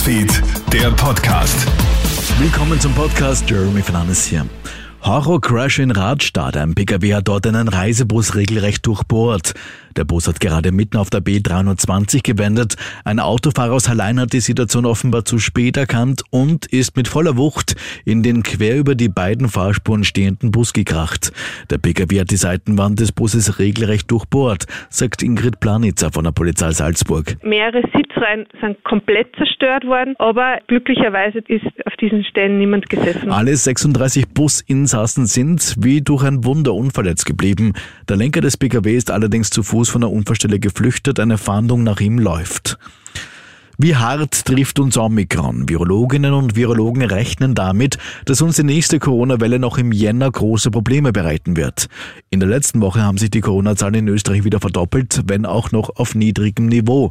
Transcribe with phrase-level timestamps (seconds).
[0.00, 1.66] Newsfeed, der Podcast.
[2.38, 4.46] Willkommen zum Podcast Jeremy Fernandes hier.
[5.02, 6.58] Horrorcrash in Radstadt.
[6.58, 9.54] Ein PKW hat dort einen Reisebus regelrecht durchbohrt.
[9.96, 12.76] Der Bus hat gerade mitten auf der B320 gewendet.
[13.04, 17.36] Ein Autofahrer aus Hallein hat die Situation offenbar zu spät erkannt und ist mit voller
[17.36, 17.74] Wucht
[18.04, 21.32] in den quer über die beiden Fahrspuren stehenden Bus gekracht.
[21.70, 26.70] Der PKW hat die Seitenwand des Busses regelrecht durchbohrt, sagt Ingrid Planitzer von der Polizei
[26.70, 27.36] Salzburg.
[27.42, 33.30] Mehrere Sitzreihen sind komplett zerstört worden, aber glücklicherweise ist auf diesen Stellen niemand gesessen.
[33.30, 34.32] Alle 36
[34.90, 37.74] Businsassen sind wie durch ein Wunder unverletzt geblieben.
[38.08, 42.00] Der Lenker des PKW ist allerdings zu Fuß von der Unfallstelle geflüchtet, eine Fahndung nach
[42.00, 42.76] ihm läuft.
[43.82, 45.66] Wie hart trifft uns Omikron?
[45.66, 51.12] Virologinnen und Virologen rechnen damit, dass uns die nächste Corona-Welle noch im Jänner große Probleme
[51.12, 51.86] bereiten wird.
[52.28, 55.96] In der letzten Woche haben sich die Corona-Zahlen in Österreich wieder verdoppelt, wenn auch noch
[55.96, 57.10] auf niedrigem Niveau.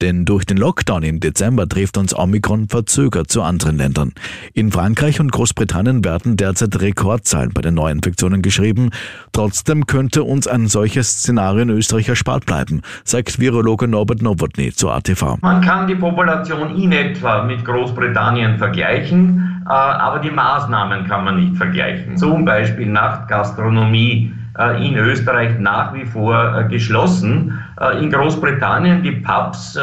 [0.00, 4.12] Denn durch den Lockdown im Dezember trifft uns Omikron verzögert zu anderen Ländern.
[4.54, 8.90] In Frankreich und Großbritannien werden derzeit Rekordzahlen bei den Neuinfektionen geschrieben.
[9.32, 14.94] Trotzdem könnte uns ein solches Szenario in Österreich erspart bleiben, sagt Virologe Norbert Nowotny zur
[14.94, 15.38] ATV.
[15.40, 21.36] Man kann die Population in etwa mit Großbritannien vergleichen, äh, aber die Maßnahmen kann man
[21.36, 22.16] nicht vergleichen.
[22.16, 27.58] Zum Beispiel Nachtgastronomie äh, in Österreich nach wie vor äh, geschlossen.
[28.00, 29.78] In Großbritannien, die Pubs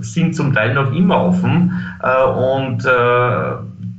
[0.00, 1.70] sind zum Teil noch immer offen
[2.00, 2.82] und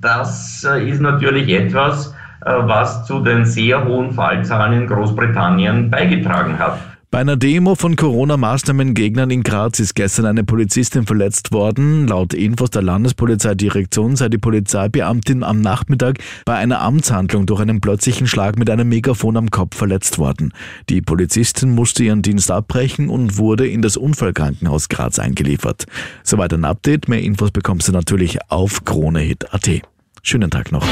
[0.01, 6.79] das ist natürlich etwas, was zu den sehr hohen Fallzahlen in Großbritannien beigetragen hat.
[7.11, 12.07] Bei einer Demo von Corona-Maßnahmengegnern in Graz ist gestern eine Polizistin verletzt worden.
[12.07, 18.27] Laut Infos der Landespolizeidirektion sei die Polizeibeamtin am Nachmittag bei einer Amtshandlung durch einen plötzlichen
[18.27, 20.53] Schlag mit einem Megafon am Kopf verletzt worden.
[20.89, 25.85] Die Polizistin musste ihren Dienst abbrechen und wurde in das Unfallkrankenhaus Graz eingeliefert.
[26.21, 27.07] Soweit ein Update.
[27.07, 29.81] Mehr Infos bekommst du natürlich auf kronehit.at.
[30.21, 30.85] Schönen Tag noch.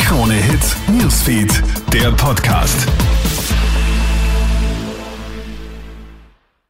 [0.00, 1.62] Krone Hit Newsfeed,
[1.92, 2.88] der Podcast.